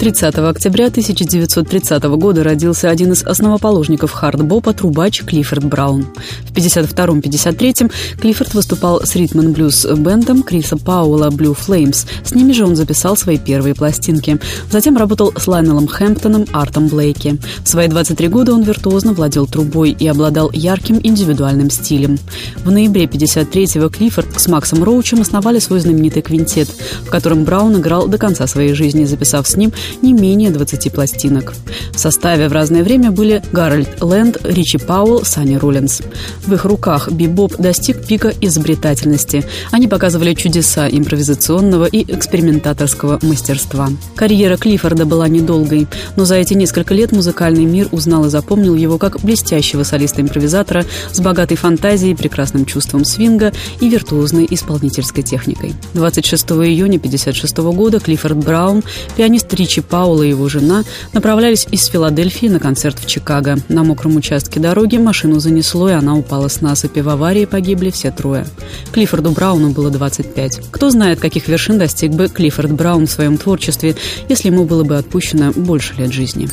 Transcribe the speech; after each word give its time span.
30 0.00 0.34
октября 0.34 0.86
1930 0.86 2.02
года 2.04 2.42
родился 2.42 2.88
один 2.88 3.12
из 3.12 3.22
основоположников 3.22 4.12
хардбопа 4.12 4.72
трубач 4.72 5.22
Клиффорд 5.24 5.64
Браун. 5.64 6.06
В 6.46 6.54
52-53 6.54 7.92
Клиффорд 8.18 8.54
выступал 8.54 9.02
с 9.04 9.14
ритм-блюз-бендом 9.14 10.42
Криса 10.42 10.78
Пауэлла 10.78 11.28
Blue 11.28 11.54
Flames. 11.54 12.06
С 12.24 12.34
ними 12.34 12.52
же 12.52 12.64
он 12.64 12.76
записал 12.76 13.14
свои 13.14 13.36
первые 13.36 13.74
пластинки. 13.74 14.40
Затем 14.70 14.96
работал 14.96 15.34
с 15.36 15.46
Лайнелом 15.46 15.86
Хэмптоном, 15.86 16.46
Артом 16.50 16.88
Блейки. 16.88 17.36
В 17.62 17.68
свои 17.68 17.86
23 17.86 18.28
года 18.28 18.54
он 18.54 18.62
виртуозно 18.62 19.12
владел 19.12 19.46
трубой 19.46 19.90
и 19.90 20.06
обладал 20.06 20.50
ярким 20.50 20.98
индивидуальным 21.02 21.68
стилем. 21.68 22.18
В 22.64 22.70
ноябре 22.70 23.04
53-го 23.04 23.90
Клиффорд 23.90 24.40
с 24.40 24.48
Максом 24.48 24.82
Роучем 24.82 25.20
основали 25.20 25.58
свой 25.58 25.80
знаменитый 25.80 26.22
квинтет, 26.22 26.70
в 27.02 27.10
котором 27.10 27.44
Браун 27.44 27.76
играл 27.78 28.08
до 28.08 28.16
конца 28.16 28.46
своей 28.46 28.72
жизни, 28.72 29.04
записав 29.04 29.46
с 29.46 29.56
ним 29.56 29.74
не 30.02 30.12
менее 30.12 30.50
20 30.50 30.92
пластинок. 30.92 31.52
В 31.92 31.98
составе 31.98 32.48
в 32.48 32.52
разное 32.52 32.82
время 32.82 33.10
были 33.10 33.42
Гарольд 33.52 34.00
Лэнд, 34.00 34.38
Ричи 34.44 34.78
Пауэлл, 34.78 35.24
Санни 35.24 35.56
Рулинс. 35.56 36.02
В 36.46 36.54
их 36.54 36.64
руках 36.64 37.10
бибоп 37.10 37.56
достиг 37.58 38.06
пика 38.06 38.32
изобретательности. 38.40 39.44
Они 39.70 39.88
показывали 39.88 40.34
чудеса 40.34 40.88
импровизационного 40.88 41.84
и 41.84 42.02
экспериментаторского 42.02 43.18
мастерства. 43.22 43.88
Карьера 44.14 44.56
Клиффорда 44.56 45.06
была 45.06 45.28
недолгой, 45.28 45.86
но 46.16 46.24
за 46.24 46.36
эти 46.36 46.54
несколько 46.54 46.94
лет 46.94 47.12
музыкальный 47.12 47.64
мир 47.64 47.88
узнал 47.92 48.26
и 48.26 48.30
запомнил 48.30 48.74
его 48.74 48.98
как 48.98 49.20
блестящего 49.20 49.82
солиста-импровизатора 49.82 50.84
с 51.12 51.20
богатой 51.20 51.56
фантазией, 51.56 52.14
прекрасным 52.14 52.64
чувством 52.64 53.04
свинга 53.04 53.52
и 53.80 53.88
виртуозной 53.88 54.46
исполнительской 54.50 55.22
техникой. 55.22 55.74
26 55.94 56.50
июня 56.50 56.98
1956 56.98 57.56
года 57.76 58.00
Клиффорд 58.00 58.36
Браун, 58.38 58.82
пианист 59.16 59.52
Ричи 59.54 59.79
Ричи 59.80 59.88
Паула 59.88 60.22
и 60.22 60.28
его 60.28 60.48
жена 60.48 60.84
направлялись 61.12 61.66
из 61.70 61.86
Филадельфии 61.86 62.46
на 62.46 62.60
концерт 62.60 62.98
в 62.98 63.06
Чикаго. 63.06 63.58
На 63.68 63.82
мокром 63.82 64.16
участке 64.16 64.60
дороги 64.60 64.96
машину 64.96 65.40
занесло, 65.40 65.90
и 65.90 65.92
она 65.92 66.14
упала 66.14 66.48
с 66.48 66.60
насыпи. 66.60 67.00
В 67.00 67.08
аварии 67.08 67.44
погибли 67.44 67.90
все 67.90 68.10
трое. 68.10 68.46
Клиффорду 68.92 69.30
Брауну 69.30 69.70
было 69.70 69.90
25. 69.90 70.70
Кто 70.70 70.90
знает, 70.90 71.20
каких 71.20 71.48
вершин 71.48 71.78
достиг 71.78 72.12
бы 72.12 72.28
Клиффорд 72.28 72.72
Браун 72.72 73.06
в 73.06 73.10
своем 73.10 73.38
творчестве, 73.38 73.96
если 74.28 74.48
ему 74.48 74.64
было 74.64 74.84
бы 74.84 74.96
отпущено 74.96 75.52
больше 75.52 75.94
лет 75.94 76.12
жизни. 76.12 76.48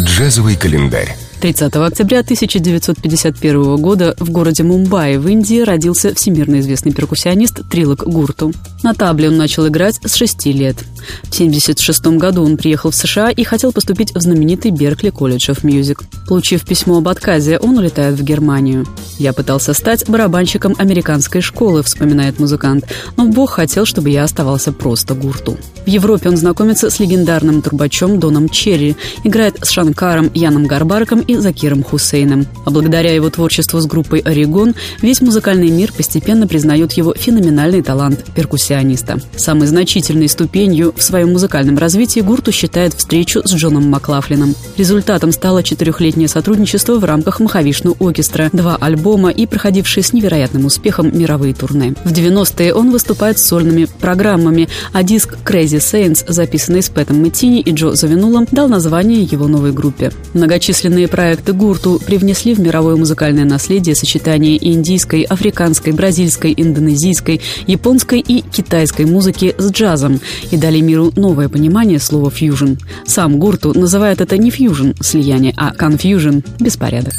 Джазовый 0.00 0.56
календарь. 0.56 1.25
30 1.40 1.76
октября 1.76 2.20
1951 2.20 3.76
года 3.76 4.16
в 4.18 4.30
городе 4.30 4.62
Мумбаи 4.62 5.16
в 5.16 5.28
Индии 5.28 5.60
родился 5.60 6.14
всемирно 6.14 6.60
известный 6.60 6.92
перкуссионист 6.92 7.68
Трилок 7.68 8.04
Гурту. 8.04 8.52
На 8.82 8.94
табле 8.94 9.28
он 9.28 9.36
начал 9.36 9.68
играть 9.68 10.00
с 10.02 10.14
6 10.14 10.46
лет. 10.46 10.76
В 11.24 11.34
1976 11.34 12.06
году 12.18 12.42
он 12.42 12.56
приехал 12.56 12.90
в 12.90 12.94
США 12.94 13.30
и 13.30 13.44
хотел 13.44 13.72
поступить 13.72 14.14
в 14.14 14.20
знаменитый 14.20 14.70
Беркли 14.70 15.10
колледж 15.10 15.50
of 15.50 15.62
Music. 15.62 16.02
Получив 16.26 16.64
письмо 16.64 16.98
об 16.98 17.08
отказе, 17.08 17.58
он 17.58 17.76
улетает 17.76 18.18
в 18.18 18.24
Германию. 18.24 18.86
«Я 19.18 19.32
пытался 19.32 19.74
стать 19.74 20.08
барабанщиком 20.08 20.74
американской 20.78 21.42
школы»,— 21.42 21.82
вспоминает 21.84 22.38
музыкант, 22.38 22.86
«но 23.16 23.26
Бог 23.26 23.50
хотел, 23.50 23.84
чтобы 23.84 24.10
я 24.10 24.24
оставался 24.24 24.72
просто 24.72 25.14
Гурту». 25.14 25.58
В 25.84 25.88
Европе 25.88 26.28
он 26.28 26.36
знакомится 26.36 26.90
с 26.90 26.98
легендарным 26.98 27.62
трубачом 27.62 28.18
Доном 28.18 28.48
Черри, 28.48 28.96
играет 29.22 29.64
с 29.64 29.70
Шанкаром, 29.70 30.30
Яном 30.34 30.66
Гарбарком 30.66 31.20
и 31.26 31.36
Закиром 31.36 31.82
Хусейном. 31.82 32.46
А 32.64 32.70
благодаря 32.70 33.12
его 33.12 33.30
творчеству 33.30 33.80
с 33.80 33.86
группой 33.86 34.20
«Орегон» 34.20 34.74
весь 35.02 35.20
музыкальный 35.20 35.70
мир 35.70 35.92
постепенно 35.92 36.46
признает 36.46 36.92
его 36.92 37.14
феноменальный 37.14 37.82
талант 37.82 38.24
перкуссиониста. 38.34 39.18
Самой 39.36 39.66
значительной 39.66 40.28
ступенью 40.28 40.94
в 40.96 41.02
своем 41.02 41.32
музыкальном 41.32 41.78
развитии 41.78 42.20
Гурту 42.20 42.52
считает 42.52 42.94
встречу 42.94 43.42
с 43.44 43.52
Джоном 43.54 43.90
Маклафлином. 43.90 44.54
Результатом 44.76 45.32
стало 45.32 45.62
четырехлетнее 45.62 46.28
сотрудничество 46.28 46.98
в 46.98 47.04
рамках 47.04 47.40
Махавишну 47.40 47.96
Оркестра, 47.98 48.50
два 48.52 48.76
альбома 48.76 49.30
и 49.30 49.46
проходившие 49.46 50.04
с 50.04 50.12
невероятным 50.12 50.66
успехом 50.66 51.16
мировые 51.16 51.54
турне. 51.54 51.94
В 52.04 52.12
90-е 52.12 52.74
он 52.74 52.90
выступает 52.90 53.38
с 53.38 53.44
сольными 53.44 53.86
программами, 53.86 54.68
а 54.92 55.02
диск 55.02 55.36
«Crazy 55.44 55.78
Saints», 55.78 56.24
записанный 56.26 56.82
с 56.82 56.88
Пэтом 56.88 57.20
Мэттини 57.20 57.60
и 57.60 57.72
Джо 57.72 57.92
Завинулом, 57.92 58.46
дал 58.50 58.68
название 58.68 59.22
его 59.22 59.48
новой 59.48 59.72
группе. 59.72 60.12
Многочисленные 60.34 61.08
проекты 61.16 61.54
Гурту 61.54 61.98
привнесли 62.04 62.54
в 62.54 62.60
мировое 62.60 62.94
музыкальное 62.94 63.46
наследие 63.46 63.96
сочетание 63.96 64.62
индийской, 64.62 65.22
африканской, 65.22 65.94
бразильской, 65.94 66.52
индонезийской, 66.54 67.40
японской 67.66 68.20
и 68.20 68.42
китайской 68.42 69.06
музыки 69.06 69.54
с 69.56 69.70
джазом 69.70 70.20
и 70.50 70.58
дали 70.58 70.80
миру 70.80 71.12
новое 71.16 71.48
понимание 71.48 72.00
слова 72.00 72.30
«фьюжн». 72.30 72.74
Сам 73.06 73.38
Гурту 73.38 73.72
называет 73.72 74.20
это 74.20 74.36
не 74.36 74.50
«фьюжн»– 74.50 74.90
слияние, 75.00 75.54
а 75.56 75.72
«конфьюжн»– 75.72 76.40
беспорядок. 76.60 77.14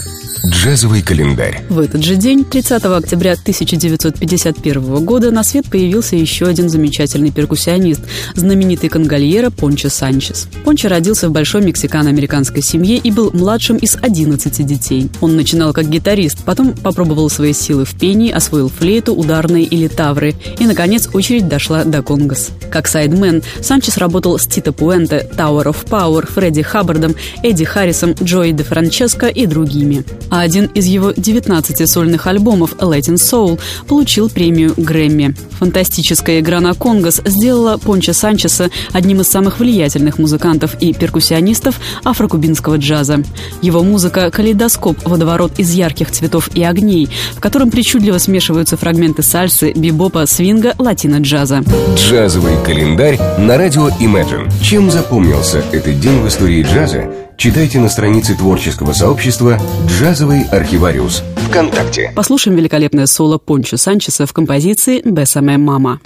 Джазовый 0.46 1.02
календарь. 1.02 1.64
В 1.70 1.80
этот 1.80 2.04
же 2.04 2.16
день, 2.16 2.46
30 2.46 2.84
октября 2.86 3.34
1951 3.34 5.04
года, 5.04 5.32
на 5.32 5.44
свет 5.44 5.66
появился 5.66 6.16
еще 6.16 6.46
один 6.46 6.70
замечательный 6.70 7.32
перкуссионист, 7.32 8.02
знаменитый 8.36 8.90
конгольера 8.90 9.50
Пончо 9.50 9.90
Санчес. 9.90 10.48
Пончо 10.64 10.90
родился 10.90 11.30
в 11.30 11.32
большой 11.32 11.62
мексикано-американской 11.62 12.62
семье 12.62 12.98
и 12.98 13.12
был 13.12 13.32
младшим 13.34 13.78
из 13.78 13.98
11 14.00 14.66
детей. 14.66 15.10
Он 15.22 15.36
начинал 15.36 15.74
как 15.74 15.90
гитарист, 15.90 16.44
потом 16.44 16.74
попробовал 16.74 17.30
свои 17.30 17.54
силы 17.54 17.86
в 17.86 17.98
пении, 17.98 18.32
освоил 18.32 18.70
флейту, 18.70 19.16
ударные 19.16 19.64
или 19.64 19.88
тавры, 19.88 20.36
и, 20.60 20.66
наконец, 20.66 21.10
очередь 21.14 21.48
дошла 21.48 21.84
до 21.84 22.04
конгос. 22.04 22.50
Как 22.70 22.88
сайдмен, 22.88 23.42
Санчес 23.62 23.98
работал 23.98 24.38
с 24.38 24.46
Тито 24.46 24.72
Пуэнте, 24.72 25.30
Tower 25.36 25.66
of 25.66 25.86
Power, 25.86 26.32
Фредди 26.32 26.62
Хаббардом, 26.62 27.16
Эдди 27.44 27.66
Харрисом, 27.66 28.12
Джои 28.12 28.52
де 28.52 28.64
Франческо 28.64 29.28
и 29.28 29.46
другими 29.46 30.06
а 30.30 30.42
один 30.42 30.66
из 30.74 30.86
его 30.86 31.14
19 31.16 31.90
сольных 31.90 32.28
альбомов 32.28 32.74
«Latin 32.76 33.16
Soul» 33.16 33.60
получил 33.88 34.30
премию 34.30 34.74
Грэмми. 34.78 35.36
Фантастическая 35.60 36.40
игра 36.40 36.60
на 36.60 36.74
конгос 36.74 37.22
сделала 37.26 37.78
Понча 37.78 38.14
Санчеса 38.14 38.70
одним 38.92 39.22
из 39.22 39.28
самых 39.28 39.60
влиятельных 39.60 40.20
музыкантов 40.20 40.76
и 40.80 40.94
перкуссионистов 40.94 41.80
афрокубинского 42.04 42.78
джаза. 42.78 43.24
Его 43.62 43.84
музыка– 43.84 44.30
калейдоскоп, 44.32 44.98
водоворот 45.06 45.60
из 45.60 45.72
ярких 45.72 46.12
цветов 46.12 46.50
и 46.54 46.64
огней, 46.64 47.10
в 47.36 47.40
котором 47.40 47.72
причудливо 47.72 48.18
смешиваются 48.18 48.78
фрагменты 48.78 49.24
сальсы, 49.24 49.74
бибопа, 49.74 50.26
свинга, 50.26 50.74
латино-джаза. 50.78 51.64
Джазовый 51.96 52.56
календарь 52.64 53.20
на 53.40 53.58
радио 53.58 53.90
Imagine. 54.00 54.52
Чем 54.62 54.92
запомнился 54.92 55.64
этот 55.72 56.00
день 56.00 56.22
в 56.22 56.28
истории 56.28 56.64
джаза, 56.64 57.27
читайте 57.38 57.80
на 57.80 57.88
странице 57.88 58.36
творческого 58.36 58.94
сообщества 58.94 59.60
«Джазовый 59.88 60.44
архивариус» 60.52 61.24
ВКонтакте. 61.48 62.12
Послушаем 62.16 62.58
великолепное 62.58 63.06
соло 63.06 63.38
Пончо 63.38 63.78
Санчеса 63.78 64.26
в 64.26 64.34
композиции 64.34 65.02
«Бесаме 65.06 65.58
мама». 65.58 66.00